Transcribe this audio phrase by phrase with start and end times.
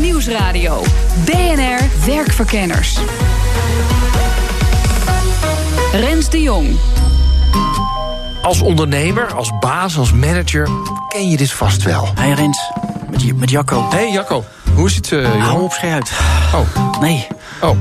[0.00, 0.82] Nieuwsradio.
[1.24, 2.98] BNR Werkverkenners.
[5.92, 6.76] Rens de Jong.
[8.42, 10.68] Als ondernemer, als baas, als manager
[11.08, 12.08] ken je dit vast wel.
[12.14, 12.72] Hey Rens,
[13.10, 13.86] met, met Jacco.
[13.90, 14.44] Hey Jacco,
[14.74, 16.08] hoe is het, uh, Hou op scherp.
[16.54, 17.00] Oh.
[17.00, 17.26] Nee.
[17.60, 17.76] Oh.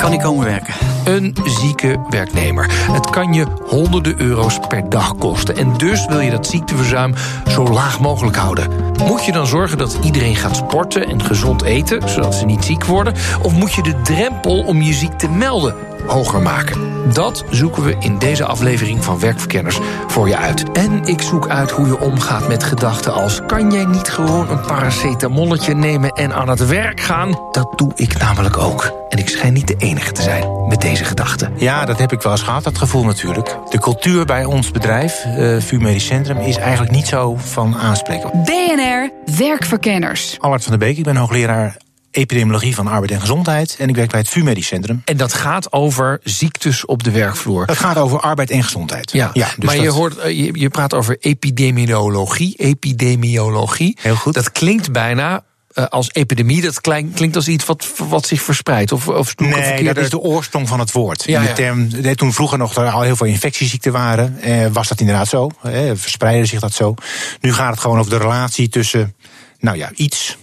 [0.00, 0.74] Ik kan niet komen werken.
[1.04, 2.66] Een zieke werknemer.
[2.92, 5.56] Het kan je honderden euro's per dag kosten.
[5.56, 7.14] En dus wil je dat ziekteverzuim
[7.48, 8.70] zo laag mogelijk houden.
[9.06, 12.84] Moet je dan zorgen dat iedereen gaat sporten en gezond eten, zodat ze niet ziek
[12.84, 13.14] worden?
[13.42, 16.90] Of moet je de drempel om je ziek te melden hoger maken?
[17.12, 20.72] Dat zoeken we in deze aflevering van Werkverkenners voor je uit.
[20.72, 23.40] En ik zoek uit hoe je omgaat met gedachten als...
[23.46, 27.38] kan jij niet gewoon een paracetamolletje nemen en aan het werk gaan?
[27.50, 28.92] Dat doe ik namelijk ook.
[29.08, 31.52] En ik schijn niet de enige te zijn met deze gedachten.
[31.56, 33.56] Ja, dat heb ik wel eens gehad, dat gevoel natuurlijk.
[33.70, 36.38] De cultuur bij ons bedrijf, uh, VU Medisch Centrum...
[36.38, 38.30] is eigenlijk niet zo van aanspreken.
[38.44, 40.36] BNR Werkverkenners.
[40.40, 41.76] Albert van der Beek, ik ben hoogleraar
[42.10, 43.76] epidemiologie van arbeid en gezondheid.
[43.78, 45.02] En ik werk bij het VU Medisch Centrum.
[45.04, 47.66] En dat gaat over ziektes op de werkvloer.
[47.66, 49.12] Dat gaat over arbeid en gezondheid.
[49.12, 52.54] Ja, ja dus maar je, hoort, je, je praat over epidemiologie.
[52.56, 53.98] Epidemiologie.
[54.00, 54.34] Heel goed.
[54.34, 55.42] Dat klinkt bijna
[55.74, 58.92] uh, als epidemie, dat klinkt als iets wat, wat zich verspreidt.
[58.92, 61.24] Of, of nee, dat is de oorsprong van het woord.
[61.24, 64.88] Ja, In de term, toen vroeger nog er al heel veel infectieziekten waren, eh, was
[64.88, 65.50] dat inderdaad zo.
[65.62, 66.94] Eh, verspreidde zich dat zo.
[67.40, 69.14] Nu gaat het gewoon over de relatie tussen,
[69.58, 70.36] nou ja, iets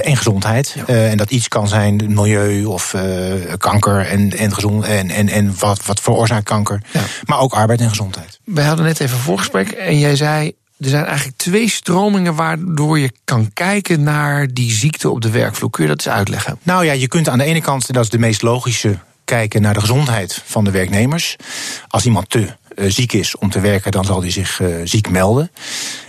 [0.00, 0.74] en gezondheid.
[0.76, 0.94] Ja.
[0.94, 3.02] Uh, en dat iets kan zijn milieu of uh,
[3.58, 6.82] kanker en, en, gezond, en, en, en wat, wat veroorzaakt kanker.
[6.92, 7.00] Ja.
[7.24, 8.40] Maar ook arbeid en gezondheid.
[8.44, 10.52] We hadden net even een voorgesprek en jij zei...
[10.78, 15.70] er zijn eigenlijk twee stromingen waardoor je kan kijken naar die ziekte op de werkvloer.
[15.70, 16.58] Kun je dat eens uitleggen?
[16.62, 19.74] Nou ja, je kunt aan de ene kant, dat is de meest logische kijken naar
[19.74, 21.36] de gezondheid van de werknemers.
[21.88, 25.50] Als iemand te ziek is om te werken, dan zal hij zich uh, ziek melden.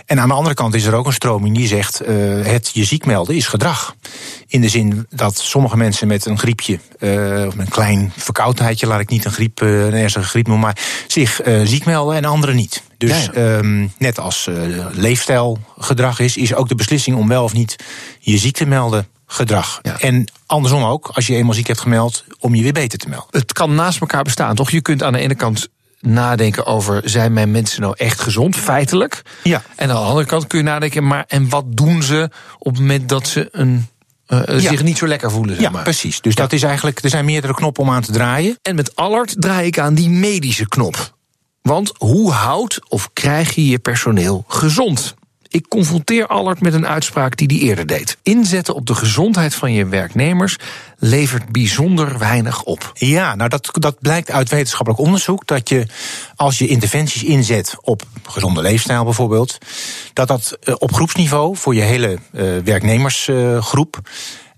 [0.06, 2.84] En aan de andere kant is er ook een stroming die zegt: uh, het je
[2.84, 3.94] ziek melden is gedrag.
[4.46, 6.78] In de zin dat sommige mensen met een griepje,
[7.46, 11.40] of een klein verkoudheidje, laat ik niet een griep, een ernstige griep noemen, maar zich
[11.64, 12.82] ziek melden en anderen niet.
[12.98, 13.56] Dus ja, ja.
[13.56, 14.48] Um, net als
[14.90, 17.76] leefstijlgedrag is, is ook de beslissing om wel of niet
[18.18, 19.78] je ziek te melden gedrag.
[19.82, 20.00] Ja.
[20.00, 23.28] En andersom ook, als je eenmaal ziek hebt gemeld, om je weer beter te melden.
[23.30, 24.70] Het kan naast elkaar bestaan, toch?
[24.70, 25.68] Je kunt aan de ene kant
[26.06, 29.22] nadenken over zijn mijn mensen nou echt gezond, feitelijk.
[29.42, 29.62] Ja.
[29.76, 32.80] En aan de andere kant kun je nadenken, maar en wat doen ze op het
[32.80, 33.86] moment dat ze een
[34.28, 34.70] uh, ja.
[34.70, 35.54] zich niet zo lekker voelen.
[35.54, 35.82] Zeg ja, maar.
[35.82, 36.20] precies.
[36.20, 36.42] Dus ja.
[36.42, 38.58] dat is eigenlijk, er zijn meerdere knoppen om aan te draaien.
[38.62, 41.14] En met Allard draai ik aan die medische knop.
[41.62, 45.14] Want hoe houdt of krijg je je personeel gezond?
[45.48, 48.16] Ik confronteer Allard met een uitspraak die hij eerder deed.
[48.22, 50.56] Inzetten op de gezondheid van je werknemers
[50.98, 52.90] levert bijzonder weinig op.
[52.94, 55.46] Ja, nou dat, dat blijkt uit wetenschappelijk onderzoek.
[55.46, 55.86] Dat je
[56.36, 59.58] als je interventies inzet op gezonde leefstijl bijvoorbeeld,
[60.12, 64.00] dat dat op groepsniveau voor je hele uh, werknemersgroep.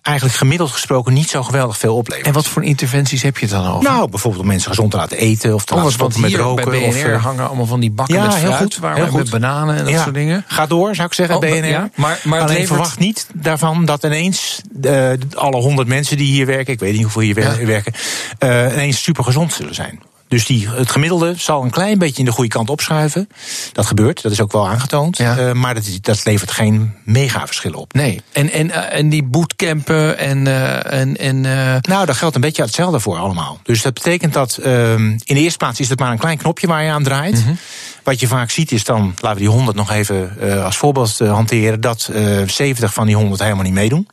[0.03, 2.27] Eigenlijk gemiddeld gesproken niet zo geweldig veel oplevert.
[2.27, 3.91] En wat voor interventies heb je dan over?
[3.91, 6.71] Nou, bijvoorbeeld om mensen gezond te laten eten of te oh, laten stoppen met roken.
[6.71, 9.05] Bij BNR of, hangen allemaal van die bakken ja, met fruit, heel goed, waar heel
[9.05, 9.19] we goed.
[9.19, 10.03] met bananen en dat ja.
[10.03, 10.45] soort dingen.
[10.47, 11.67] Ga door, zou ik zeggen, oh, BNR.
[11.67, 12.69] Ja, maar, maar Alleen levert...
[12.69, 17.03] verwacht niet daarvan dat ineens uh, alle honderd mensen die hier werken, ik weet niet
[17.03, 17.35] hoeveel hier
[17.67, 17.93] werken,
[18.39, 20.01] uh, ineens super gezond zullen zijn.
[20.29, 23.29] Dus die, het gemiddelde zal een klein beetje in de goede kant opschuiven.
[23.73, 25.17] Dat gebeurt, dat is ook wel aangetoond.
[25.17, 25.39] Ja.
[25.39, 27.93] Uh, maar dat, dat, levert geen mega verschillen op.
[27.93, 30.47] Nee, en, en, uh, en die bootcampen en...
[30.47, 33.61] Uh, en, en Nou, daar geldt een beetje hetzelfde voor allemaal.
[33.63, 36.67] Dus dat betekent dat ehm, in de eerste plaats is het maar een klein knopje
[36.67, 37.33] waar je aan draait.
[37.35, 37.41] Mhm.
[37.41, 37.59] Mm -hmm.
[38.03, 41.81] Wat je vaak ziet is dan, laten we die 100 nog even als voorbeeld hanteren...
[41.81, 42.11] dat
[42.47, 44.09] 70 van die 100 helemaal niet meedoen.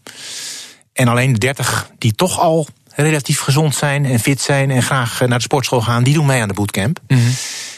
[0.93, 5.19] En alleen de 30 die toch al relatief gezond zijn en fit zijn en graag
[5.19, 6.99] naar de sportschool gaan, die doen mee aan de bootcamp.
[7.07, 7.33] Mm -hmm.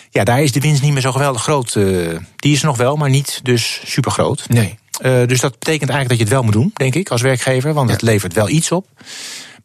[0.10, 1.75] Ja, daar is de winst niet meer zo geweldig groot.
[1.75, 4.46] Uh, die is er nog wel, maar niet dus super groot.
[4.50, 4.78] Nee.
[5.02, 7.74] Uh, dus dat betekent eigenlijk dat je het wel moet doen, denk ik, als werkgever,
[7.74, 7.94] want ja.
[7.94, 8.88] het levert wel iets op.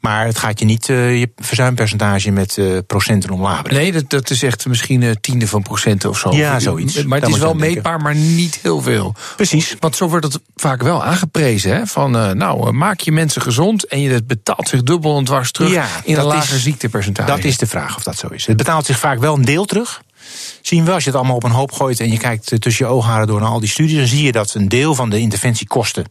[0.03, 3.83] Maar het gaat je niet uh, je verzuimpercentage met uh, procenten omlaag brengen.
[3.83, 6.35] Nee, dat, dat is echt misschien uh, tiende van procenten of zo.
[6.35, 7.05] Ja, zoiets.
[7.05, 9.15] Maar het is wel meetbaar, maar niet heel veel.
[9.37, 9.77] Precies.
[9.79, 11.77] Want zo wordt het vaak wel aangeprezen.
[11.77, 11.87] Hè?
[11.87, 15.87] Van, nou, maak je mensen gezond en je betaalt zich dubbel en dwars terug ja,
[16.05, 17.31] in een lager is, ziektepercentage.
[17.31, 18.47] Dat is de vraag of dat zo is.
[18.47, 20.03] Het betaalt zich vaak wel een deel terug.
[20.63, 22.93] Zien we als je het allemaal op een hoop gooit en je kijkt tussen je
[22.93, 26.05] oogharen door naar al die studies, dan zie je dat een deel van de interventiekosten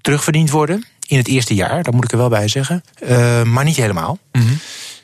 [0.00, 0.84] terugverdiend worden.
[1.06, 2.84] In het eerste jaar, dat moet ik er wel bij zeggen.
[3.08, 4.18] Uh, maar niet helemaal.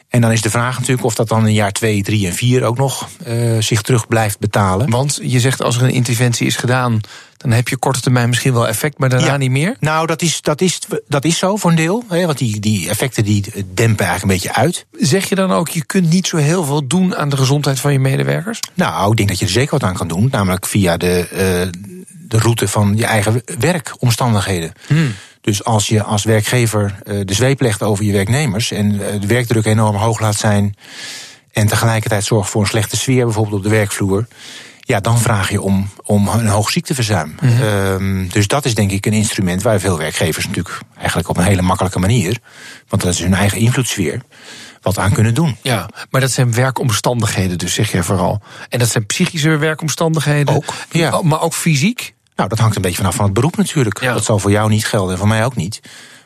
[0.08, 2.64] En dan is de vraag natuurlijk of dat dan in jaar 2, 3 en 4
[2.64, 4.90] ook nog uh, zich terug blijft betalen.
[4.90, 7.00] Want je zegt als er een interventie is gedaan,
[7.36, 9.36] dan heb je korte termijn misschien wel effect, maar daarna Ja.
[9.36, 9.76] niet meer.
[9.80, 10.78] Nou, dat is, dat is,
[11.08, 12.04] dat is zo voor een deel.
[12.08, 13.44] Hè, want die, die effecten die
[13.74, 14.86] dempen eigenlijk een beetje uit.
[14.98, 17.92] Zeg je dan ook, je kunt niet zo heel veel doen aan de gezondheid van
[17.92, 18.60] je medewerkers?
[18.74, 20.28] Nou, ik denk dat je er zeker wat aan kan doen.
[20.30, 21.82] Namelijk via de, uh,
[22.28, 24.72] de route van je eigen werkomstandigheden.
[24.86, 25.14] Hmm.
[25.42, 29.26] Dus als je als werkgever uh, de zweep legt over je werknemers en uh, de
[29.26, 30.76] werkdruk enorm hoog laat zijn.
[31.52, 34.26] en tegelijkertijd zorgt voor een slechte sfeer, bijvoorbeeld op de werkvloer.
[34.80, 37.34] Ja, dan vraag je om, om een hoog ziekteverzuim.
[37.40, 37.62] Mm -hmm.
[37.62, 41.44] um, dus dat is denk ik een instrument waar veel werkgevers natuurlijk eigenlijk op een
[41.44, 42.38] hele makkelijke manier.
[42.88, 44.20] want dat is hun eigen invloedssfeer
[44.82, 45.56] wat aan kunnen doen.
[45.62, 48.42] Ja, maar dat zijn werkomstandigheden, dus zeg je vooral.
[48.68, 50.54] En dat zijn psychische werkomstandigheden.
[50.54, 51.22] Ook, ja.
[51.22, 52.14] Maar ook fysiek?
[52.36, 54.00] Nou, dat hangt een beetje vanaf van het beroep natuurlijk.
[54.00, 54.12] Ja.
[54.12, 55.80] Dat zal voor jou niet gelden en voor mij ook niet.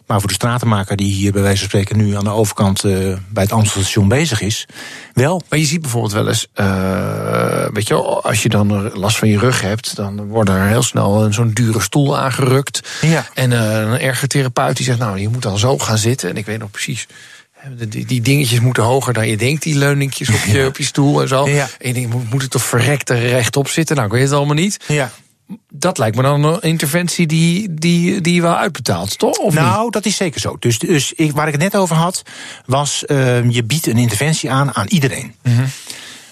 [0.06, 3.16] Maar voor de stratenmaker die hier bij wijze van spreken nu aan de overkant uh,
[3.28, 4.66] bij het Amstelstation bezig is,
[5.12, 5.42] wel.
[5.48, 9.38] Maar je ziet bijvoorbeeld wel eens, uh, weet je, als je dan last van je
[9.38, 12.88] rug hebt, dan wordt er heel snel zo'n dure stoel aangerukt.
[13.00, 13.26] Ja.
[13.34, 16.28] En uh, een ergotherapeut die zegt, nou, je moet dan zo gaan zitten.
[16.28, 17.06] En ik weet nog precies.
[17.88, 20.66] Die, die dingetjes moeten hoger dan je denkt, die leuningjes op je, ja.
[20.66, 21.48] op je stoel en zo.
[21.48, 21.68] Ja.
[21.78, 23.96] En je denkt, moet, moet het toch verrekte rechtop zitten?
[23.96, 24.84] Nou, ik weet het allemaal niet.
[24.86, 25.10] Ja
[25.68, 29.38] dat lijkt me dan een interventie die, die, die je wel uitbetaalt, toch?
[29.38, 29.92] Of nou, niet?
[29.92, 30.56] dat is zeker zo.
[30.58, 32.22] Dus, dus ik, waar ik het net over had,
[32.66, 35.34] was uh, je biedt een interventie aan aan iedereen.
[35.42, 35.54] Mhm.
[35.54, 35.70] Mm -hmm.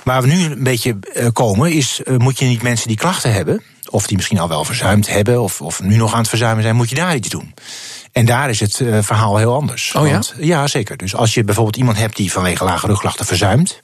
[0.03, 3.33] Waar we nu een beetje uh, komen, is uh, moet je niet mensen die klachten
[3.33, 6.63] hebben, of die misschien al wel verzuimd hebben, of, of nu nog aan het verzuimen
[6.63, 7.55] zijn, moet je daar iets doen.
[8.15, 9.95] En daar is het uh, verhaal heel anders.
[9.95, 10.13] Oh ja?
[10.13, 10.97] Want, ja, zeker.
[10.97, 13.81] Dus als je bijvoorbeeld iemand hebt die vanwege lage rugklachten verzuimt.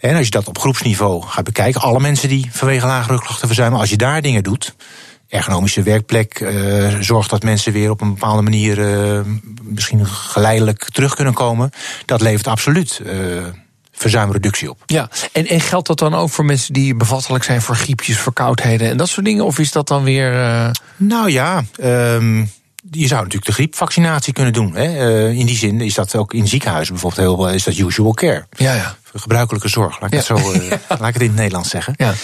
[0.00, 3.80] En als je dat op groepsniveau gaat bekijken, alle mensen die vanwege lage rugklachten verzuimen,
[3.80, 4.74] als je daar dingen doet,
[5.28, 9.20] ergonomische werkplek, uh, zorgt dat mensen weer op een bepaalde manier uh,
[9.62, 11.70] misschien geleidelijk terug kunnen komen,
[12.06, 13.00] dat levert absoluut
[13.92, 14.82] verzuimreductie op.
[14.86, 18.90] Ja, en, en geldt dat dan ook voor mensen die bevattelijk zijn voor griepjes, verkoudheden
[18.90, 19.44] en dat soort dingen?
[19.44, 20.34] Of is dat dan weer.
[20.34, 20.70] Uh...
[20.96, 21.64] Nou ja.
[21.82, 22.50] Um,
[23.00, 24.74] je zou natuurlijk de griepvaccinatie kunnen doen.
[24.74, 24.84] Hè.
[25.30, 28.46] Uh, in die zin is dat ook in ziekenhuizen bijvoorbeeld heel is dat usual care.
[28.56, 28.96] Ja, ja.
[29.14, 30.34] Gebruikelijke zorg, laat ik, ja.
[30.34, 30.80] het, zo, uh, ja.
[30.88, 31.94] laat ik het in het Nederlands zeggen.
[31.96, 32.14] Ja.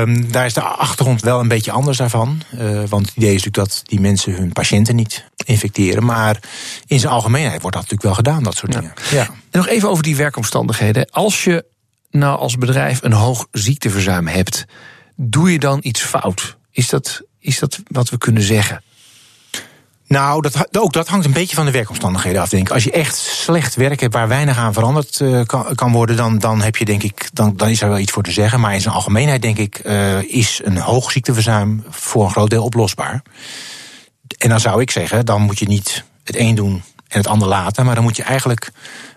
[0.00, 2.42] Um, daar is de achtergrond wel een beetje anders daarvan.
[2.54, 6.04] Uh, want het idee is natuurlijk dat die mensen hun patiënten niet infecteren.
[6.04, 6.38] Maar
[6.86, 8.80] in zijn algemeenheid wordt dat natuurlijk wel gedaan, dat soort ja.
[8.80, 8.94] dingen.
[9.10, 9.26] Ja.
[9.50, 11.10] En nog even over die werkomstandigheden.
[11.10, 11.64] Als je
[12.10, 14.64] nou als bedrijf een hoog ziekteverzuim hebt,
[15.16, 16.56] doe je dan iets fout?
[16.70, 18.82] Is dat, is dat wat we kunnen zeggen?
[20.12, 22.72] Nou, dat, ook dat hangt een beetje van de werkomstandigheden af, denk ik.
[22.72, 25.40] Als je echt slecht werk hebt waar weinig aan veranderd uh,
[25.74, 28.22] kan, worden, dan, dan heb je denk ik, dan, dan is er wel iets voor
[28.22, 28.60] te zeggen.
[28.60, 32.64] Maar in zijn algemeenheid denk ik, uh, is een hoog ziekteverzuim voor een groot deel
[32.64, 33.22] oplosbaar.
[34.38, 37.48] En dan zou ik zeggen, dan moet je niet het een doen en het ander
[37.48, 38.70] laten, maar dan moet je eigenlijk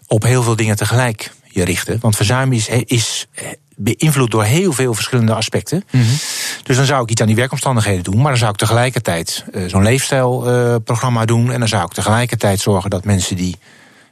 [0.08, 1.98] op heel veel dingen tegelijk je richten.
[2.02, 3.28] Want verzuim is, is
[3.75, 5.83] beïnvloed door heel veel verschillende aspecten.
[5.92, 6.18] Mm -hmm.
[6.63, 8.18] Dus dan zou ik iets aan die werkomstandigheden doen.
[8.18, 11.51] Maar dan zou ik tegelijkertijd uh, zo'n leefstijlprogramma uh, doen.
[11.51, 13.56] En dan zou ik tegelijkertijd zorgen dat mensen die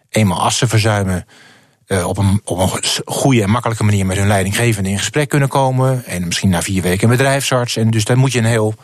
[0.10, 1.25] eenmaal assen verzuimen.
[1.88, 5.50] Uh, op, een, op een goede en makkelijke manier met hun leidinggevende in gesprek kunnen
[5.50, 6.06] komen.
[6.06, 7.76] En misschien na vier weken een bedrijfsarts.
[7.76, 8.76] En dus daar moet je een heel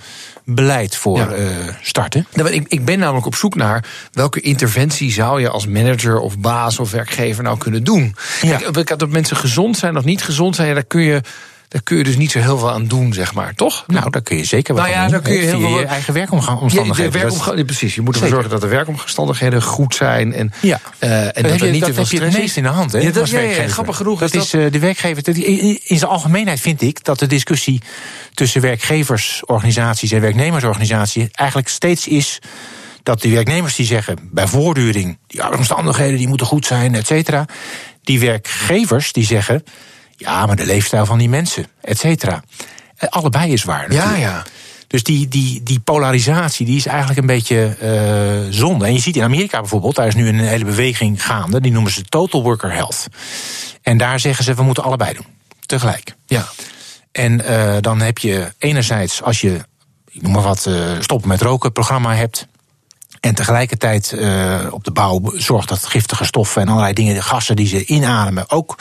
[0.46, 1.36] beleid voor ja.
[1.36, 1.48] uh,
[1.82, 2.28] starten.
[2.34, 6.38] Nou, ik, ik ben namelijk op zoek naar welke interventie zou je als manager of
[6.38, 8.16] baas of werkgever nou kunnen doen.
[8.42, 8.58] Ja.
[8.58, 11.22] Kijk, dat mensen gezond zijn of niet gezond zijn, daar kun je.
[11.70, 13.84] Daar kun je dus niet zo heel veel aan doen, zeg maar, toch?
[13.88, 16.14] Nou, daar kun je zeker wat nou ja, daar kun je heel veel je eigen
[16.14, 17.04] werkomstandigheden.
[17.04, 17.96] Ja, werkomga ja, precies.
[17.96, 20.80] Je moet ervoor zorgen dat de werkomstandigheden goed zijn en, ja.
[21.00, 23.00] uh, en dat, dat, er niet dat heb je het meest in de hand, hè?
[23.00, 24.20] Ja, dat, ja, ja, grappig genoeg.
[24.20, 24.62] Dat is, dat...
[24.62, 25.28] uh, de werkgever.
[25.28, 27.82] In, in zijn algemeenheid vind ik dat de discussie
[28.34, 32.40] tussen werkgeversorganisaties en werknemersorganisaties eigenlijk steeds is
[33.04, 37.46] dat die werknemers die zeggen bij voortduring die omstandigheden die moeten goed zijn, et cetera.
[38.04, 39.64] Die werkgevers die zeggen
[40.20, 42.44] ja, maar de leefstijl van die mensen, et cetera.
[42.98, 43.88] Allebei is waar.
[43.88, 44.12] Natuurlijk.
[44.12, 44.44] Ja, ja.
[44.88, 48.86] Dus die, die, die polarisatie die is eigenlijk een beetje uh, zonde.
[48.86, 51.62] En je ziet in Amerika bijvoorbeeld, daar is nu een hele beweging gaande.
[51.62, 53.08] Die noemen ze Total Worker Health.
[53.82, 55.26] En daar zeggen ze, we moeten allebei doen.
[55.66, 56.16] Tegelijk.
[56.26, 56.48] Ja.
[57.12, 59.60] En uh, dan heb je enerzijds, als je,
[60.10, 62.48] ik noem maar wat, uh, stoppen met roken programma hebt.
[63.20, 67.56] En tegelijkertijd uh, op de bouw zorgt dat giftige stoffen en allerlei dingen, de gassen
[67.56, 68.78] die ze inademen, ook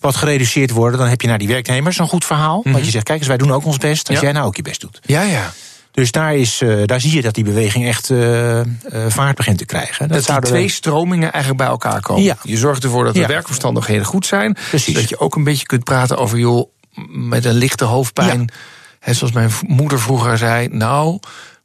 [0.00, 0.98] wat gereduceerd worden.
[0.98, 2.56] Dan heb je naar die werknemers een goed verhaal.
[2.56, 2.72] Mm -hmm.
[2.72, 4.24] Want je zegt, kijk eens, wij doen ook ons best als ja.
[4.24, 5.00] jij nou ook je best doet.
[5.02, 5.52] Ja, ja.
[5.90, 8.60] Dus daar, is, uh, daar zie je dat die beweging echt uh,
[9.08, 10.08] vaart begint te krijgen.
[10.08, 12.22] Dat, dat die twee stromingen eigenlijk bij elkaar komen.
[12.22, 12.36] Ja.
[12.42, 13.26] Je zorgt ervoor dat de ja.
[13.26, 14.56] werkomstandigheden goed zijn.
[14.68, 14.94] Precies.
[14.94, 16.68] Dat je ook een beetje kunt praten over, joh,
[17.08, 18.52] met een lichte hoofdpijn.
[19.00, 21.18] Hè, zoals mijn moeder vroeger zei, nou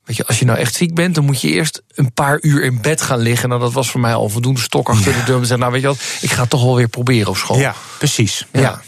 [0.10, 2.64] Weet je, als je nou echt ziek bent, dan moet je eerst een paar uur
[2.64, 3.50] in bed gaan liggen.
[3.50, 5.58] Nou, dat was voor mij al voldoende stok achter de deur.
[5.58, 7.58] Nou, weet je wat, ik ga het toch wel weer proberen op school.
[7.58, 8.46] Ja, precies.
[8.52, 8.62] Ja.
[8.62, 8.82] Ja.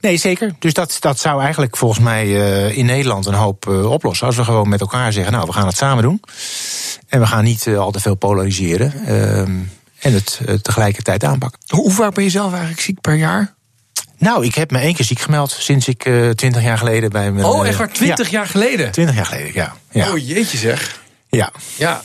[0.00, 0.54] Nee, zeker.
[0.58, 4.26] Dus dat, dat zou eigenlijk volgens mij eh, in Nederland een hoop eh, oplossen.
[4.26, 6.22] Als we gewoon met elkaar zeggen, nou, we gaan het samen doen.
[7.08, 8.92] En we gaan niet eh, al te veel polariseren.
[9.06, 9.56] ehm,
[9.98, 11.60] en het tegelijkertijd aanpakken.
[11.66, 13.54] Hoe vaak ben je zelf eigenlijk ziek per jaar?
[14.20, 16.02] Nou, ik heb me één keer ziek gemeld sinds ik
[16.34, 17.46] twintig jaar geleden bij mijn...
[17.46, 18.90] Oh, eh, echt waar, 20 ja, jaar geleden?
[18.90, 19.76] 20 jaar geleden, ja.
[19.90, 20.10] ja.
[20.10, 21.00] Oh, jeetje zeg.
[21.28, 21.52] ja.
[21.76, 22.02] Ja,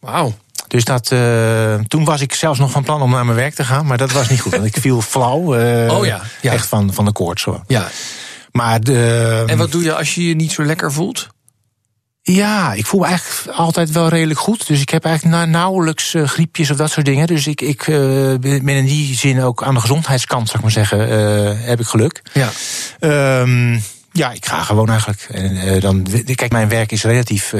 [0.00, 0.34] wauw.
[0.68, 3.64] Dus dat, eh, toen was ik zelfs nog van plan om naar mijn werk te
[3.64, 3.86] gaan.
[3.86, 5.54] Maar dat was niet goed, want ik viel flauw.
[5.54, 6.52] eh, Oh ja, ja.
[6.52, 7.44] Echt van, van de koorts.
[7.44, 7.62] Hoor.
[7.66, 7.88] Ja.
[8.52, 11.28] Maar de, En wat doe je als je je niet zo lekker voelt?
[12.34, 14.66] Ja, ik voel me eigenlijk altijd wel redelijk goed.
[14.66, 17.26] Dus ik heb eigenlijk na- nauwelijks eh, griepjes of dat soort dingen.
[17.26, 17.96] Dus ik, ik eh,
[18.38, 21.86] ben in die zin ook aan de gezondheidskant, zou ik maar zeggen, eh, heb ik
[21.86, 22.22] geluk.
[22.32, 22.48] Ja.
[23.00, 23.78] Ehm,
[24.12, 25.26] ja, ik ga gewoon eigenlijk.
[25.30, 27.54] En, dan, kijk, mijn werk is relatief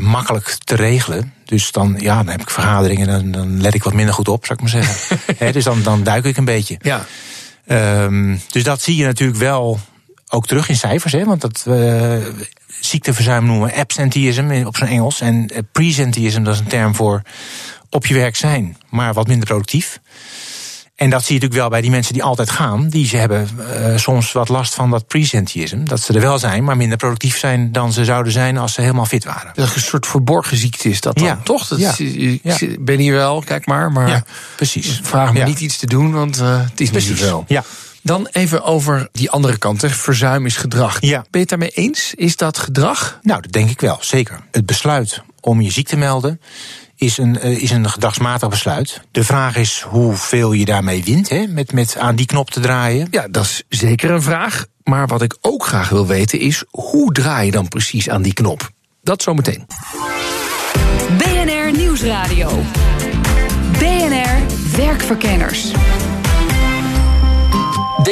[0.00, 1.32] makkelijk te regelen.
[1.44, 4.46] Dus dan, ja, dan heb ik vergaderingen, dan, dan let ik wat minder goed op,
[4.46, 5.18] zou ik maar zeggen.
[5.52, 6.78] Dus dan, dan duik ik een beetje.
[6.82, 7.06] Ja.
[7.66, 9.80] Ehm, dus dat zie je natuurlijk wel
[10.28, 11.12] ook terug in cijfers.
[11.12, 12.12] Hè, want dat eh,
[12.80, 15.20] ziekteverzuim noemen we absenteeism op zijn Engels.
[15.20, 17.22] En eh, presenteeism, dat is een term voor
[17.90, 20.00] op je werk zijn, maar wat minder productief.
[20.94, 22.88] En dat zie je natuurlijk wel bij die mensen die altijd gaan.
[22.88, 25.84] Die ze hebben eh, soms wat last van dat presenteeism.
[25.84, 28.80] Dat ze er wel zijn, maar minder productief zijn dan ze zouden zijn als ze
[28.80, 29.52] helemaal fit waren.
[29.54, 31.40] Dat is een soort verborgen ziekte is dat dan, Ja.
[31.44, 31.68] toch?
[31.68, 31.90] Dat Ja.
[31.90, 32.56] is- ik Ja.
[32.80, 34.24] ben hier wel, kijk maar, maar
[34.56, 35.00] precies.
[35.02, 37.18] vraag me niet iets te doen, want het is niet Precies.
[37.20, 37.44] zoveel.
[37.48, 37.64] Ja.
[38.08, 39.90] Dan even over die andere kant, hè.
[39.90, 41.00] verzuim is gedrag.
[41.00, 41.18] Ja.
[41.18, 42.14] Ben je het daarmee eens?
[42.14, 43.18] Is dat gedrag?
[43.22, 44.40] Nou, dat denk ik wel, zeker.
[44.50, 46.40] Het besluit om je ziek te melden
[46.96, 49.00] is een, eh, is een gedragsmatig besluit.
[49.10, 53.08] De vraag is hoeveel je daarmee wint, hè, met, met aan die knop te draaien.
[53.10, 54.66] Ja, dat is zeker een vraag.
[54.82, 58.34] Maar wat ik ook graag wil weten is, hoe draai je dan precies aan die
[58.34, 58.70] knop?
[59.02, 59.66] Dat zometeen.
[61.18, 62.62] BNR Nieuwsradio.
[63.78, 64.38] BNR
[64.76, 65.72] Werkverkenners.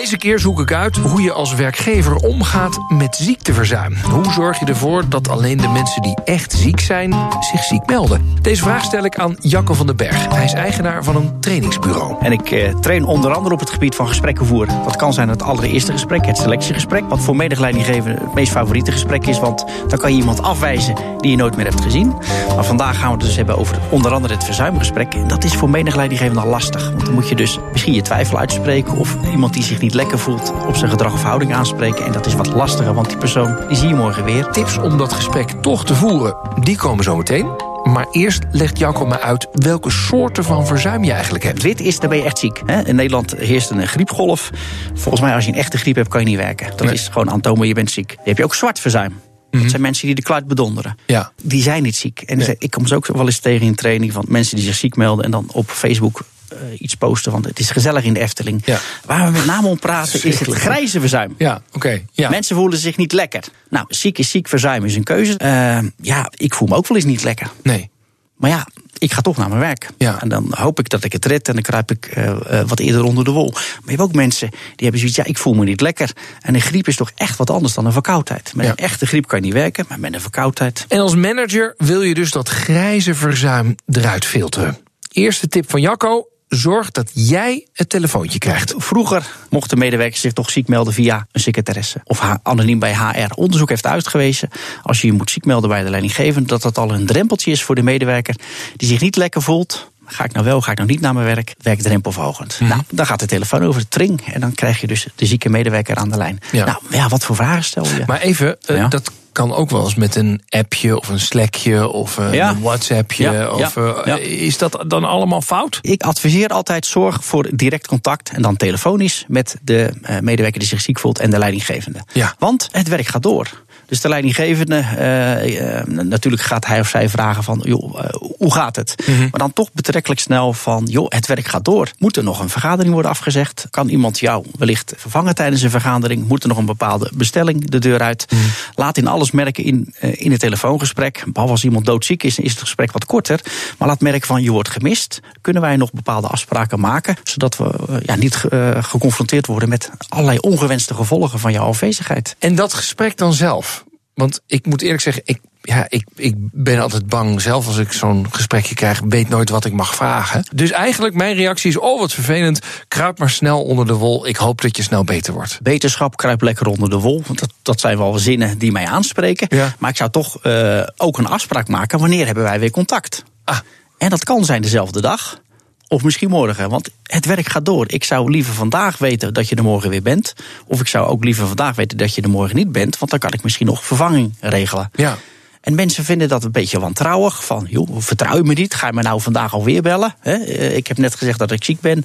[0.07, 3.97] Deze keer zoek ik uit hoe je als werkgever omgaat met ziekteverzuim.
[4.11, 8.35] Hoe zorg je ervoor dat alleen de mensen die echt ziek zijn zich ziek melden?
[8.43, 10.29] Deze vraag stel ik aan Jacco van den Berg.
[10.29, 12.17] Hij is eigenaar van een trainingsbureau.
[12.21, 14.83] En ik eh, train onder andere op het gebied van gesprekken voeren.
[14.85, 17.05] Dat kan zijn het allereerste gesprek, het selectiegesprek.
[17.09, 19.39] Wat voor medegeleidinggever het meest favoriete gesprek is.
[19.39, 22.15] Want dan kan je iemand afwijzen die je nooit meer hebt gezien.
[22.55, 25.15] Maar vandaag gaan we het dus hebben over onder andere het verzuimgesprek.
[25.15, 26.91] En dat is voor medegeleidinggever al lastig.
[26.91, 28.97] Want dan moet je dus misschien je twijfel uitspreken.
[28.97, 32.05] Of iemand die zich niet lekker voelt op zijn gedrag of houding aanspreken.
[32.05, 34.47] En dat is wat lastiger, want die persoon die zie je morgen weer.
[34.51, 37.47] Tips om dat gesprek toch te voeren, die komen zo meteen.
[37.85, 41.63] Maar eerst legt Jacco me uit welke soorten van verzuim je eigenlijk hebt.
[41.63, 42.63] Wit is, dan ben je echt ziek.
[42.67, 42.83] Hè?
[42.87, 44.51] In Nederland heerst een griepgolf.
[44.95, 46.67] Volgens mij, als je een echte griep hebt, kan je niet werken.
[46.77, 46.93] Dat Nee.
[46.95, 48.09] is gewoon aantonen, je bent ziek.
[48.09, 49.21] Dan heb je ook zwart verzuim.
[49.51, 50.97] Dat zijn mensen die de kluit bedonderen.
[51.07, 51.33] Ja.
[51.43, 52.21] Die zijn niet ziek.
[52.21, 52.55] En Nee.
[52.59, 55.25] ik kom ze ook wel eens tegen in training van mensen die zich ziek melden
[55.25, 56.21] en dan op Facebook
[56.53, 58.63] eh, iets posten van het is gezellig in de Efteling.
[58.65, 58.79] Ja.
[59.05, 61.35] Waar we met name om praten is het grijze verzuim.
[61.39, 62.03] Ja, oké.
[62.13, 62.29] Ja.
[62.31, 63.45] Mensen voelen zich niet lekker.
[63.71, 65.37] Nou, ziek is ziek, verzuim is een keuze.
[65.37, 67.51] Eh, ja, ik voel me ook wel eens niet lekker.
[67.63, 67.91] Nee.
[68.37, 68.67] Maar ja,
[68.99, 69.89] ik ga toch naar mijn werk.
[69.99, 70.21] Ja.
[70.23, 73.03] En dan hoop ik dat ik het red en dan kruip ik eh, wat eerder
[73.05, 73.51] onder de wol.
[73.53, 76.11] Maar je hebt ook mensen die hebben zoiets, ja, ik voel me niet lekker.
[76.41, 78.53] En een griep is toch echt wat anders dan een verkoudheid.
[78.55, 78.71] Met Ja.
[78.71, 80.85] een echte griep kan je niet werken, maar met een verkoudheid.
[80.89, 84.79] En als manager wil je dus dat grijze verzuim eruit filteren.
[85.13, 88.75] Eerste tip van Jacco: zorg dat jij het telefoontje krijgt.
[88.77, 92.01] Vroeger mochten medewerkers zich toch ziek melden via een secretaresse.
[92.05, 93.33] Of anoniem bij HR.
[93.35, 94.49] Onderzoek heeft uitgewezen,
[94.83, 96.49] als je je moet ziek melden bij de leidinggevende...
[96.49, 98.35] dat dat al een drempeltje is voor de medewerker
[98.77, 99.91] die zich niet lekker voelt...
[100.09, 101.55] Ga ik nou wel, ga ik nou niet naar mijn werk?
[101.63, 102.61] Werkdrempelverhogend.
[102.61, 104.21] Nou, dan gaat de telefoon over de tring.
[104.33, 106.39] En dan krijg je dus de zieke medewerker aan de lijn.
[106.53, 106.65] Ja.
[106.65, 108.03] Nou, ja, wat voor vragen stel je?
[108.07, 108.89] Maar even, eh, Ja.
[108.89, 112.59] dat kan ook wel eens met een appje of een Slackje of een Ja.
[112.59, 113.31] WhatsAppje.
[113.31, 114.43] Ja, of, ja, eh.
[114.43, 115.79] Is dat dan allemaal fout?
[115.81, 120.69] Ik adviseer altijd zorg voor direct contact en dan telefonisch met de eh, medewerker die
[120.69, 122.01] zich ziek voelt en de leidinggevende.
[122.13, 122.35] Ja.
[122.39, 123.65] Want het werk gaat door.
[123.87, 128.53] Dus de leidinggevende, eh, eh, natuurlijk gaat hij of zij vragen van, joh, eh, hoe
[128.55, 128.95] gaat het?
[129.07, 131.91] Maar dan toch betrekkelijk snel van, joh, het werk gaat door.
[131.99, 133.67] Moet er nog een vergadering worden afgezegd?
[133.71, 136.29] Kan iemand jou wellicht vervangen tijdens een vergadering?
[136.29, 138.27] Moet er nog een bepaalde bestelling de deur uit?
[138.75, 141.25] Laat in alles merken in, in het telefoongesprek.
[141.27, 143.41] Behalve als iemand doodziek is, is het gesprek wat korter.
[143.79, 145.21] Maar laat merken van, je wordt gemist.
[145.41, 147.17] Kunnen wij nog bepaalde afspraken maken?
[147.23, 148.45] Zodat we ja, niet
[148.81, 152.37] geconfronteerd worden met allerlei ongewenste gevolgen van jouw afwezigheid.
[152.39, 153.77] En dat gesprek dan zelf.
[154.17, 157.41] Want ik moet eerlijk zeggen, ik, ja, ik, ik ben altijd bang.
[157.41, 160.45] Zelf als ik zo'n gesprekje krijg, weet nooit wat ik mag vragen.
[160.55, 162.61] Dus eigenlijk mijn reactie is: oh, wat vervelend.
[162.89, 164.27] Kruip maar snel onder de wol.
[164.27, 165.59] Ik hoop dat je snel beter wordt.
[165.63, 167.23] Wetenschap kruip lekker onder de wol.
[167.27, 169.57] Want dat, dat zijn wel zinnen die mij aanspreken.
[169.57, 169.75] Ja.
[169.79, 171.99] Maar ik zou toch uh, ook een afspraak maken.
[171.99, 173.25] Wanneer hebben wij weer contact?
[173.45, 173.59] Ah.
[173.99, 175.41] En dat kan zijn dezelfde dag.
[175.89, 177.85] Of misschien morgen, want het werk gaat door.
[177.89, 180.33] Ik zou liever vandaag weten dat je er morgen weer bent.
[180.67, 182.99] Of ik zou ook liever vandaag weten dat je er morgen niet bent.
[182.99, 184.91] Want dan kan ik misschien nog vervanging regelen.
[184.95, 185.19] Ja.
[185.67, 187.45] En mensen vinden dat een beetje wantrouwig.
[187.45, 188.75] Van, joh, vertrouw je me niet?
[188.75, 190.15] Ga je me nou vandaag alweer bellen?
[190.21, 190.35] He,
[190.75, 192.05] ik heb net gezegd dat ik ziek ben.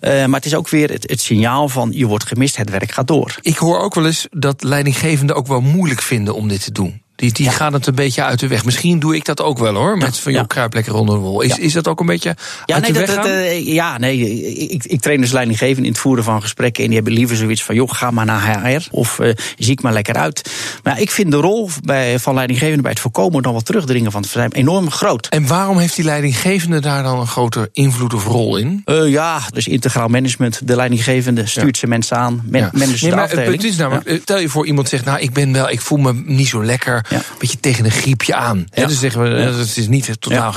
[0.00, 2.92] Uh, maar het is ook weer het, het, signaal van, je wordt gemist, het werk
[2.92, 3.36] gaat door.
[3.40, 7.02] Ik hoor ook wel eens dat leidinggevenden ook wel moeilijk vinden om dit te doen.
[7.16, 7.52] Die, die ja.
[7.52, 8.64] gaan het een beetje uit de weg.
[8.64, 9.96] Misschien doe ik dat ook wel hoor.
[9.96, 11.40] Met van, joh, kruip lekker onder de wol.
[11.40, 13.34] Is, is dat ook een beetje ja, uit nee, de dat, weg dat, gaan?
[13.34, 14.42] uh, ja, nee.
[14.68, 16.82] Ik, ik train dus leidinggevenden in het voeren van gesprekken.
[16.82, 18.86] En die hebben liever zoiets van, joh, ga maar naar HR.
[18.90, 20.50] Of uh, zie ik maar lekker uit.
[20.82, 23.42] Maar ik vind de rol bij, van leidinggevenden bij het voorkomen...
[23.42, 25.26] dan wat terugdringen van het verzuim enorm groot.
[25.26, 28.82] En waarom heeft die leidinggevende daar dan een grote invloed of rol in?
[28.86, 30.60] Uh, ja, dus integraal management.
[30.68, 32.42] De leidinggevende stuurt ze mensen aan.
[32.44, 32.70] Men, ja.
[32.72, 35.04] nee, maar het punt is namelijk, stel je voor iemand zegt...
[35.04, 37.03] nou, ik ben wel, ik voel me niet zo lekker.
[37.10, 38.64] Een beetje tegen een griepje aan.
[38.70, 38.86] Ja.
[38.86, 40.54] Dus zeggen we, dat is niet totaal.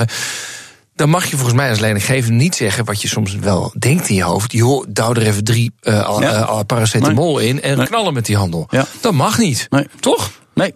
[0.96, 4.16] Dan mag je volgens mij als leidinggever niet zeggen wat je soms wel denkt in
[4.16, 4.52] je hoofd.
[4.52, 6.42] Joh, douw er even drie uh, ja.
[6.42, 7.48] uh, paracetamol nee.
[7.48, 7.88] in en nee.
[7.88, 8.68] knallen met die handel.
[8.70, 8.86] Ja.
[9.02, 9.68] Dat mag niet.
[9.70, 9.88] Nee.
[10.00, 10.32] Toch?
[10.54, 10.74] Nee.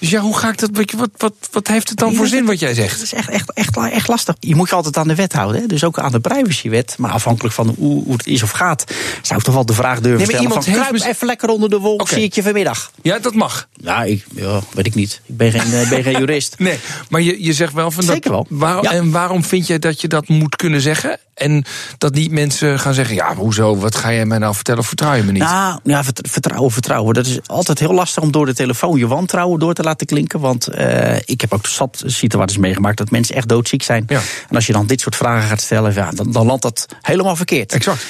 [0.00, 0.70] Dus ja, hoe ga ik dat?
[0.96, 2.92] Wat, wat, wat heeft het dan voor zin wat jij zegt?
[2.92, 4.34] Het is echt, echt, echt, echt lastig.
[4.38, 5.60] Je moet je altijd aan de wet houden.
[5.60, 5.66] Hè?
[5.66, 6.94] Dus ook aan de privacywet.
[6.98, 8.84] Maar afhankelijk van hoe, hoe het is of gaat,
[9.22, 10.42] zou ik toch wel de vraag durven nee, stellen.
[10.42, 12.14] Iemand van, heeft kruip even lekker onder de wol, okay.
[12.14, 12.90] zie ik je vanmiddag.
[13.02, 13.68] Ja, dat mag.
[13.72, 15.20] Ja, ik, ja weet ik niet.
[15.26, 16.54] Ik ben geen, ben geen jurist.
[16.60, 16.78] Nee,
[17.08, 18.58] maar je, je zegt wel van Zeker dat, wel.
[18.58, 18.90] Waarom, ja.
[18.90, 21.18] En waarom vind je dat je dat moet kunnen zeggen?
[21.34, 21.64] En
[21.98, 23.76] dat niet mensen gaan zeggen: ja, hoezo?
[23.76, 24.80] Wat ga jij mij nou vertellen?
[24.80, 25.42] Of vertrouw je me niet?
[25.42, 27.14] Nou, ja, vertrouwen, vertrouwen.
[27.14, 30.40] Dat is altijd heel lastig om door de telefoon je wantrouwen door te laten klinken.
[30.40, 34.04] Want uh, ik heb ook zat situaties meegemaakt dat mensen echt doodziek zijn.
[34.06, 34.20] Ja.
[34.48, 37.36] En als je dan dit soort vragen gaat stellen, ja, dan, dan landt dat helemaal
[37.36, 37.72] verkeerd.
[37.72, 38.04] Exact.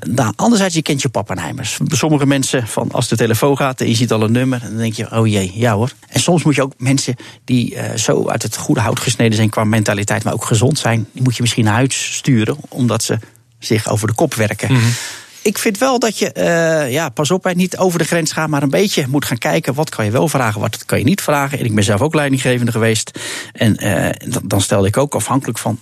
[0.00, 1.78] Nou, nou, anderzijds, je kent je pappenheimers.
[1.86, 4.94] Sommige mensen, van als de telefoon gaat en je ziet al een nummer, dan denk
[4.94, 5.92] je, oh jee, ja hoor.
[6.08, 9.50] En soms moet je ook mensen die uh, zo uit het goede hout gesneden zijn
[9.50, 13.18] qua mentaliteit, maar ook gezond zijn, die moet je misschien naar huis sturen, omdat ze
[13.58, 14.72] zich over de kop werken.
[14.72, 14.80] Mhm.
[14.80, 14.94] Mm -hmm.
[15.42, 18.62] Ik vind wel dat je, uh, ja, pas op, niet over de grens gaat, maar
[18.62, 19.74] een beetje moet gaan kijken.
[19.74, 21.58] Wat kan je wel vragen, wat kan je niet vragen.
[21.58, 23.18] En ik ben zelf ook leidinggevende geweest.
[23.52, 24.08] En uh,
[24.42, 25.78] dan stelde ik ook afhankelijk van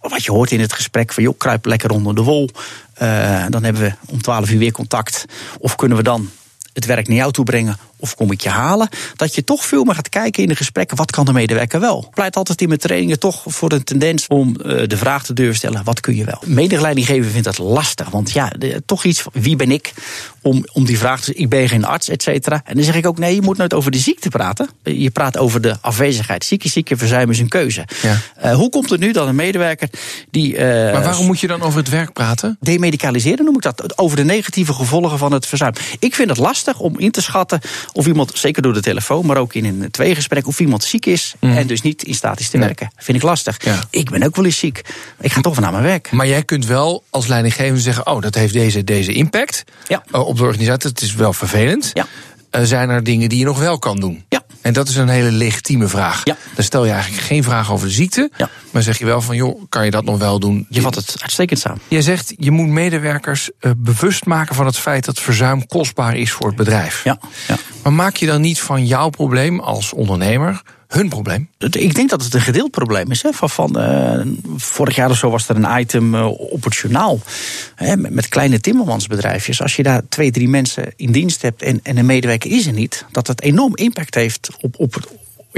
[0.00, 2.48] wat je hoort in het gesprek van joh, kruip lekker onder de wol.
[3.02, 5.24] Uh, dan hebben we om 12 uur weer contact.
[5.58, 6.30] Of kunnen we dan
[6.72, 8.88] het werk naar jou toe brengen of kom ik je halen?
[9.16, 12.04] Dat je toch veel meer gaat kijken in de gesprekken, wat kan de medewerker wel?
[12.08, 15.32] Ik pleit altijd in mijn trainingen toch voor een tendens om uh, de vraag te
[15.32, 16.42] durven stellen, wat kun je wel?
[16.44, 19.92] Medeleidinggever vindt dat lastig, want ja, de, toch iets van, wie ben ik
[20.42, 22.60] om, om die vraag te ik ben geen arts, et cetera.
[22.64, 24.68] En dan zeg ik ook, nee, je moet nooit over de ziekte praten.
[24.82, 26.44] Je praat over de afwezigheid.
[26.44, 27.84] Zieke, zieke, verzuim is een keuze.
[28.02, 28.18] Ja.
[28.44, 29.88] Uh, hoe komt het nu dat een medewerker
[30.30, 30.52] die...
[30.52, 32.56] Uh, maar waarom moet je dan over het werk praten?
[32.60, 35.72] Demedicaliseren noem ik dat, over de negatieve gevolgen van het verzuim.
[35.98, 37.60] Ik vind het lastig om in te schatten
[37.92, 41.34] of iemand, zeker door de telefoon, maar ook in een tweegesprek, of iemand ziek is
[41.40, 41.56] mm.
[41.56, 42.66] en dus niet in staat is te nee.
[42.66, 42.90] werken.
[42.96, 43.64] Vind ik lastig.
[43.64, 43.84] Ja.
[43.90, 44.82] Ik ben ook wel eens ziek.
[45.20, 46.10] Ik ga toch van naar mijn werk.
[46.10, 50.04] Maar jij kunt wel als leidinggevende zeggen: Oh, dat heeft deze, deze impact ja.
[50.12, 50.88] uh, op de organisatie.
[50.88, 51.90] Het is wel vervelend.
[51.92, 52.06] Ja.
[52.50, 54.24] Uh, zijn er dingen die je nog wel kan doen?
[54.28, 54.42] Ja.
[54.60, 56.20] En dat is een hele legitieme vraag.
[56.24, 56.36] Ja.
[56.54, 58.30] Dan stel je eigenlijk geen vraag over de ziekte.
[58.36, 58.48] Ja.
[58.70, 60.66] Maar zeg je wel van, joh, kan je dat nog wel doen?
[60.70, 61.80] Je vat het uitstekend samen.
[61.88, 66.32] Jij zegt, je moet medewerkers uh, bewust maken van het feit dat verzuim kostbaar is
[66.32, 67.04] voor het bedrijf.
[67.04, 67.18] Ja.
[67.48, 67.56] ja.
[67.82, 71.48] Maar maak je dan niet van jouw probleem als ondernemer hun probleem?
[71.58, 73.22] Ik denk dat het een gedeeld probleem is.
[73.22, 73.32] Hè.
[73.32, 74.20] Van, van, uh,
[74.56, 77.20] vorig jaar of zo was er een item uh, op het journaal.
[77.74, 79.62] Hè, met, met, kleine timmermansbedrijfjes.
[79.62, 82.72] Als je daar twee, drie mensen in dienst hebt en, en een medewerker is er
[82.72, 85.06] niet, dat het enorm impact heeft op, op het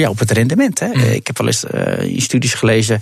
[0.01, 0.79] ja, op het rendement.
[0.79, 0.87] Hè.
[0.87, 1.03] Mm.
[1.03, 3.01] Ik heb wel eens uh, in studies gelezen.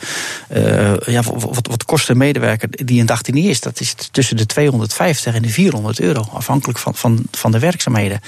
[0.57, 3.61] Uh, ja, wat, wat kost een medewerker die een dag er niet is?
[3.61, 8.21] Dat is tussen de 250 en de 400 euro, afhankelijk van, van, van de werkzaamheden.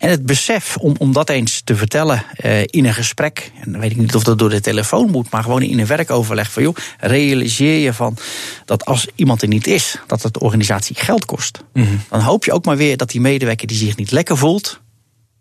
[0.00, 3.52] En het besef om, om dat eens te vertellen uh, in een gesprek.
[3.60, 5.86] En dan weet ik niet of dat door de telefoon moet, maar gewoon in een
[5.86, 6.52] werkoverleg.
[6.52, 8.16] Van joh, realiseer je van
[8.64, 11.64] dat als iemand er niet is, dat het de organisatie geld kost.
[11.72, 12.00] Mm -hmm.
[12.08, 14.80] Dan hoop je ook maar weer dat die medewerker die zich niet lekker voelt.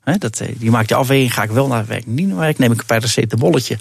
[0.01, 2.71] Hè, dat, die maakt de afweging, ga ik wel naar werk, niet naar werk, neem
[2.71, 3.77] ik een paracetamolletje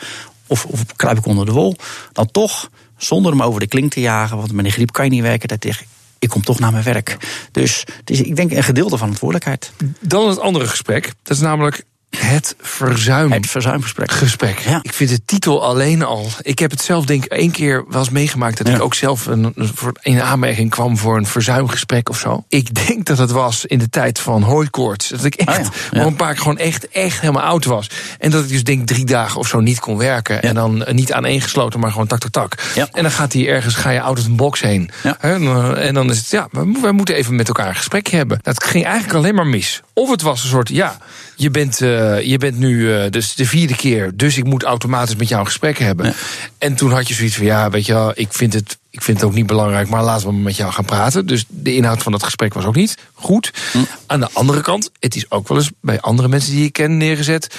[0.47, 1.77] of, of kruip ik onder de wol.
[2.13, 5.11] Dan toch, zonder hem over de klink te jagen, want met een griep kan je
[5.11, 5.87] niet werken, dat tegen
[6.19, 7.17] ik kom toch naar mijn werk.
[7.53, 9.73] Dus het is, ik denk een gedeelte van verantwoordelijkheid.
[10.01, 11.13] Dan het andere gesprek.
[11.23, 11.85] Dat is namelijk
[12.17, 13.33] Het verzuim.
[13.33, 14.11] Het verzuimgesprek.
[14.11, 14.59] Gesprek.
[14.59, 14.79] Ja.
[14.83, 16.29] Ik vind de titel alleen al.
[16.43, 18.75] Ik heb het zelf denk ik één keer wel eens meegemaakt dat Ja.
[18.75, 19.55] ik ook zelf een,
[20.03, 22.45] in aanmerking kwam voor een verzuimgesprek of zo.
[22.49, 25.09] Ik denk dat het was in de tijd van hooikoorts.
[25.09, 26.01] Dat ik echt Ah, ja.
[26.01, 26.07] Ja.
[26.07, 27.91] een paar keer gewoon echt, echt helemaal oud was.
[28.19, 30.43] En dat ik dus denk drie dagen of zo niet kon werken.
[30.43, 32.55] En dan eh, niet aaneengesloten, maar gewoon tak tak tak.
[32.93, 34.91] En dan gaat hij ergens, ga je out of een box heen.
[35.03, 35.17] Ja.
[35.21, 37.75] Hè, En, eh, en dan is het, ja, we, wij moeten even met elkaar een
[37.77, 38.39] gesprekje hebben.
[38.43, 39.81] Dat ging eigenlijk alleen maar mis.
[39.93, 40.99] Of het was een soort, ja,
[41.39, 45.17] je bent, eh, je bent nu eh, dus de vierde keer, dus ik moet automatisch
[45.17, 46.07] met jou een gesprek hebben.
[46.07, 46.13] Ja.
[46.59, 48.79] En toen had je zoiets van, ja, weet je wel, ik vind het.
[48.91, 51.27] Ik vind het ook niet belangrijk, maar laten we met jou gaan praten.
[51.27, 53.53] Dus de inhoud van dat gesprek was ook niet goed.
[53.73, 53.79] Hm.
[54.07, 56.97] Aan de andere kant, het is ook wel eens bij andere mensen die ik ken
[56.97, 57.55] neergezet.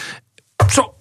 [0.72, 0.94] Zo,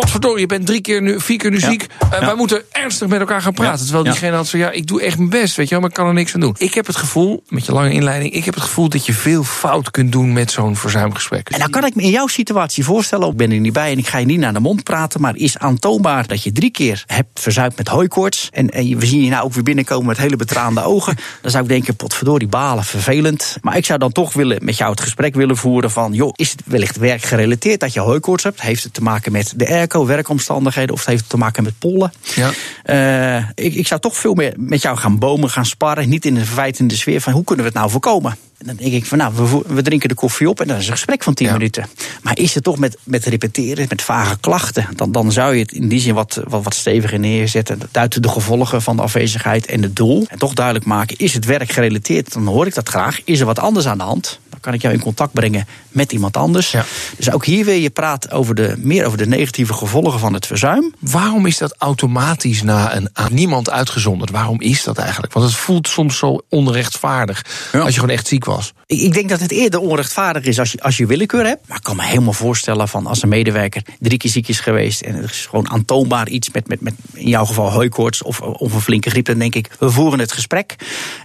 [0.00, 1.70] potverdorie, je bent drie keer nu, vier keer nu Ja.
[1.70, 1.82] ziek.
[1.98, 2.26] Eh, Ja.
[2.26, 3.78] Wij moeten ernstig met elkaar gaan praten.
[3.78, 3.82] Ja.
[3.84, 4.10] Terwijl Ja.
[4.10, 6.06] diegene had zo, ja, ik doe echt mijn best, weet je wel, maar ik kan
[6.06, 6.54] er niks aan doen.
[6.58, 9.44] Ik heb het gevoel, met je lange inleiding, ik heb het gevoel dat je veel
[9.44, 11.48] fout kunt doen met zo'n verzuimgesprek.
[11.50, 13.98] En dan kan ik me in jouw situatie voorstellen, ik ben er niet bij en
[13.98, 17.02] ik ga je niet naar de mond praten, maar is aantoonbaar dat je drie keer
[17.06, 18.48] hebt verzuimd met hooikoorts.
[18.52, 21.16] En, en we zien je nou ook weer binnenkomen met hele betraande ogen.
[21.42, 23.56] Dan zou ik denken, potverdorie, balen, vervelend.
[23.60, 26.50] Maar ik zou dan toch willen met jou het gesprek willen voeren van, joh, is
[26.50, 28.60] het wellicht werkgerelateerd dat je hooikoorts hebt?
[28.60, 32.12] Heeft het te maken met de airco, werkomstandigheden, of het heeft te maken met pollen?
[32.34, 32.50] Ja.
[32.82, 36.08] Eh, ik, ik zou toch veel meer met jou gaan bomen, gaan sparren.
[36.08, 38.36] Niet in de verwijtende sfeer van hoe kunnen we het nou voorkomen.
[38.64, 40.92] Dan denk ik van nou, we, we drinken de koffie op en dat is een
[40.92, 41.52] gesprek van 10 Ja.
[41.52, 41.86] minuten.
[42.22, 45.72] Maar is het toch met, met repeteren, met vage klachten, dan, dan zou je het
[45.72, 47.78] in die zin wat, wat, wat steviger neerzetten.
[47.90, 50.26] Duiden de gevolgen van de afwezigheid en het doel.
[50.28, 52.32] En toch duidelijk maken, is het werk gerelateerd?
[52.32, 53.20] Dan hoor ik dat graag.
[53.24, 54.38] Is er wat anders aan de hand?
[54.50, 56.70] Dan kan ik jou in contact brengen met iemand anders.
[56.70, 56.84] Ja.
[57.16, 60.46] Dus ook hier wil je praten over de, meer over de negatieve gevolgen van het
[60.46, 60.94] verzuim.
[60.98, 64.30] Waarom is dat automatisch na een, aan niemand uitgezonderd?
[64.30, 65.32] Waarom is dat eigenlijk?
[65.32, 67.78] Want het voelt soms zo onrechtvaardig Ja.
[67.80, 68.52] als je gewoon echt ziek was.
[68.86, 71.68] Ik, ik denk dat het eerder onrechtvaardig is als je, als je willekeur hebt.
[71.68, 75.00] Maar ik kan me helemaal voorstellen van als een medewerker drie keer ziek is geweest.
[75.00, 78.72] en er is gewoon aantoonbaar iets met, met, met in jouw geval hooikoorts of, of
[78.72, 79.24] een flinke griep.
[79.26, 80.74] dan denk ik, we voeren het gesprek.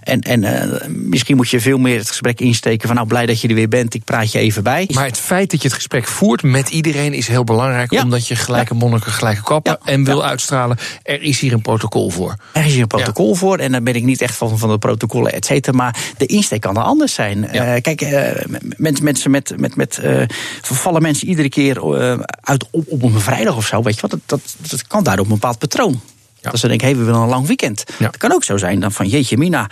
[0.02, 3.40] En, en eh, misschien moet je veel meer het gesprek insteken van nou blij dat
[3.40, 4.88] je er weer bent, ik praat je even bij.
[4.92, 7.90] Maar het feit dat je het gesprek voert met iedereen is heel belangrijk.
[7.90, 8.02] Ja.
[8.02, 9.78] Omdat je gelijke monniken, gelijke kappen.
[9.84, 9.92] Ja.
[9.92, 10.28] En wil Ja.
[10.28, 10.78] uitstralen.
[11.02, 12.36] Er is hier een protocol voor.
[12.52, 14.78] Er is hier een protocol voor en daar ben ik niet echt van, van de
[14.78, 15.76] protocollen, et cetera.
[15.76, 17.19] Maar de insteek kan er anders zijn.
[17.28, 17.74] Ja.
[17.74, 18.44] Eh, kijk, eh,
[18.76, 19.52] mensen, mensen met.
[19.56, 20.22] met, met eh,
[20.62, 21.82] vallen mensen iedere keer
[22.40, 23.82] uit op, op een vrijdag of zo.
[23.82, 24.10] Weet je wat?
[24.10, 26.00] Dat, dat, dat kan daar op een bepaald patroon.
[26.40, 26.50] Ja.
[26.50, 27.84] Dat ze denken, hé, we willen een lang weekend.
[27.98, 28.04] Ja.
[28.04, 29.70] Dat kan ook zo zijn dan van, jeetje mina,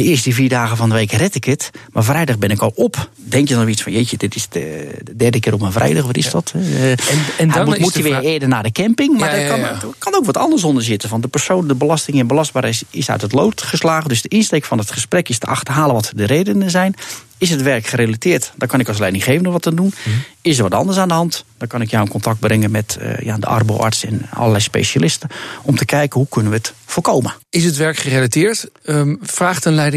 [0.00, 1.70] de eerste vier dagen van de week red ik het.
[1.92, 3.10] Maar vrijdag ben ik al op.
[3.16, 6.04] Denk je dan iets van, jeetje, dit is de, de derde keer op een vrijdag,
[6.04, 6.52] wat is dat?
[6.54, 6.90] Eh,
[7.40, 9.18] en dan moet, hij weer eerder naar de camping.
[9.18, 11.08] Maar Ja, ja, kan, kan ook wat anders onder zitten.
[11.08, 14.08] Van de persoon, de belasting en belastbaarheid is, is uit het lood geslagen.
[14.08, 16.94] Dus de insteek van het gesprek is te achterhalen wat de redenen zijn.
[17.40, 18.52] Is het werk gerelateerd?
[18.56, 19.94] Dan kan ik als leidinggevende wat aan doen.
[20.04, 20.16] Mhm.
[20.42, 21.44] Is er wat anders aan de hand?
[21.58, 25.28] Dan kan ik jou in contact brengen met eh, ja, de arboarts en allerlei specialisten.
[25.62, 27.34] Om te kijken hoe kunnen we het voorkomen.
[27.50, 28.70] Is het werk gerelateerd?
[28.84, 29.89] Ehm, vraagt een leidinggevende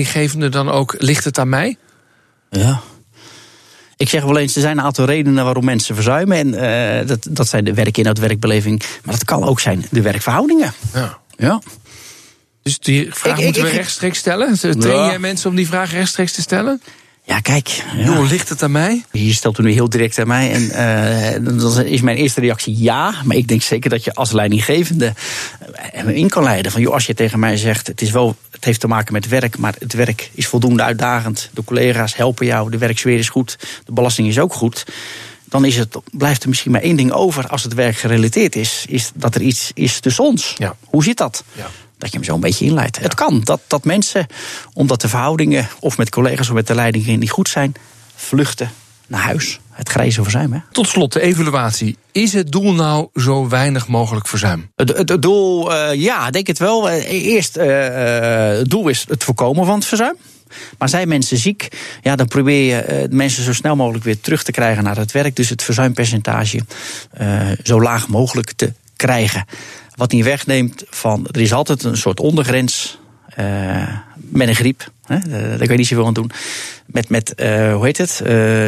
[0.52, 1.78] dan ook, ligt het aan mij?
[2.50, 2.82] Ja.
[3.98, 6.38] Ik zeg wel eens, er zijn een aantal redenen waarom mensen verzuimen.
[6.38, 6.54] En
[7.02, 8.84] eh, dat, dat zijn de werkinhoud, werkbeleving.
[9.04, 10.74] Maar dat kan ook zijn de werkverhoudingen.
[10.94, 11.18] Ja.
[11.38, 11.62] Ja.
[12.64, 14.58] Dus die vraag Ik- ik- moeten we ik- rechtstreeks stellen?
[14.60, 15.06] Train Ja.
[15.08, 16.82] jij mensen om die vraag rechtstreeks te stellen?
[17.26, 17.68] Ja, kijk.
[17.68, 18.06] Ja.
[18.06, 19.06] Joh, ligt het aan mij?
[19.12, 20.52] Je stelt het nu heel direct aan mij.
[20.52, 23.14] En eh, dan is mijn eerste reactie ja.
[23.24, 25.14] Maar ik denk zeker dat je als leidinggevende
[25.92, 26.72] eh, in kan leiden.
[26.72, 29.28] Van, joh, als je tegen mij zegt, het, is wel, het heeft te maken met
[29.28, 29.58] werk.
[29.58, 31.50] Maar het werk is voldoende uitdagend.
[31.54, 32.72] De collega's helpen jou.
[32.72, 33.58] De werksfeer is goed.
[33.86, 34.86] De belasting is ook goed.
[35.46, 38.86] Dan is het, blijft er misschien maar één ding over als het werk gerelateerd is.
[38.88, 40.56] Is dat er iets is tussen ons.
[40.58, 40.76] Ja.
[40.86, 41.44] Hoe zit dat?
[41.52, 41.70] Ja.
[42.04, 43.00] Dat je hem zo een beetje inleidt.
[43.00, 44.26] Het kan dat, dat mensen,
[44.74, 47.74] omdat de verhoudingen of met collega's of met de leiding niet goed zijn,
[48.16, 48.72] vluchten
[49.08, 49.60] naar huis.
[49.72, 50.54] Het grijze verzuim.
[50.54, 50.60] Hè?
[50.72, 51.98] Tot slot de evaluatie.
[52.12, 54.72] Is het doel nou zo weinig mogelijk verzuim?
[54.76, 56.90] Het, het, het doel, eh, ja, denk het wel.
[56.90, 60.16] Eh, Eerst, eh, eh, het doel is het voorkomen van het verzuim.
[60.78, 61.68] Maar zijn mensen ziek,
[62.02, 65.12] ja, dan probeer je eh, mensen zo snel mogelijk weer terug te krijgen naar het
[65.12, 65.36] werk.
[65.36, 66.60] Dus het verzuimpercentage
[67.12, 69.46] eh, zo laag mogelijk te krijgen.
[69.96, 74.92] Wat niet wegneemt van, er is altijd een soort ondergrens eh, met een griep.
[75.06, 76.32] Hè, eh, daar kan je niet zoveel aan doen.
[76.86, 78.10] Met, met eh, hoe heet het?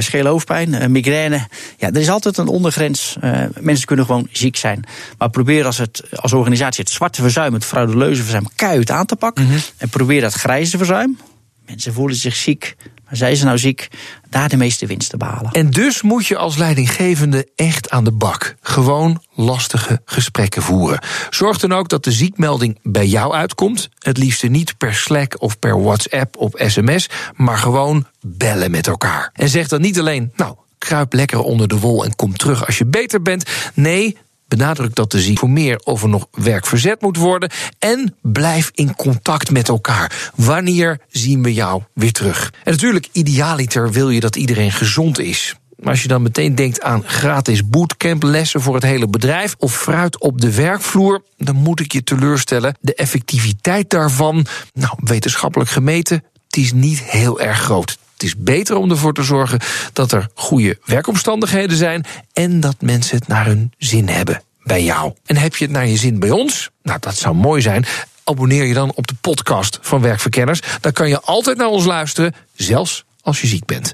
[0.04, 1.48] schele hoofdpijn, migraine.
[1.78, 3.18] Ja, er is altijd een ondergrens.
[3.60, 4.84] Mensen kunnen gewoon ziek zijn.
[5.18, 9.16] Maar probeer als, het, als organisatie het zwarte verzuim, het frauduleuze verzuim, keihard aan te
[9.16, 9.48] pakken.
[9.78, 11.18] En probeer dat grijze verzuim.
[11.66, 12.76] Mensen voelen zich ziek.
[13.06, 13.88] Maar zijn ze nou ziek?
[14.30, 15.52] Daar de meeste winst te behalen.
[15.52, 18.56] En dus moet je als leidinggevende echt aan de bak.
[18.62, 21.00] Gewoon lastige gesprekken voeren.
[21.30, 23.90] Zorg dan ook dat de ziekmelding bij jou uitkomt.
[24.00, 29.30] Het liefste niet per Slack of per WhatsApp of sms, maar gewoon bellen met elkaar.
[29.34, 32.78] En zeg dan niet alleen, nou, kruip lekker onder de wol en kom terug als
[32.78, 33.44] je beter bent.
[33.74, 37.50] Nee, benadruk dat de ziek voor meer of er nog werk verzet moet worden.
[37.80, 40.32] En blijf in contact met elkaar.
[40.36, 42.54] Wanneer zien we jou weer terug?
[42.64, 45.56] En natuurlijk, idealiter wil je dat iedereen gezond is.
[45.78, 50.20] Maar als je dan meteen denkt aan gratis bootcamplessen voor het hele bedrijf of fruit
[50.20, 52.78] op de werkvloer, dan moet ik je teleurstellen.
[52.82, 56.24] De effectiviteit daarvan, nou, wetenschappelijk gemeten,
[56.58, 57.98] is niet heel erg groot.
[58.16, 59.60] Het is beter om ervoor te zorgen
[59.94, 65.14] dat er goede werkomstandigheden zijn en dat mensen het naar hun zin hebben bij jou.
[65.26, 66.70] En heb je het naar je zin bij ons?
[66.84, 67.86] Nou, dat zou mooi zijn.
[68.24, 70.62] Abonneer je dan op de podcast van Werkverkenners.
[70.82, 73.94] Dan kan je altijd naar ons luisteren, zelfs als je ziek bent.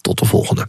[0.00, 0.68] Tot de volgende.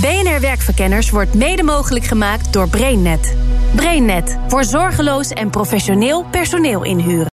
[0.00, 3.36] BNR Werkverkenners wordt mede mogelijk gemaakt door BrainNet.
[3.74, 7.37] BrainNet voor zorgeloos en professioneel personeel inhuren.